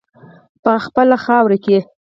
[0.63, 1.77] په خپله خاوره کې.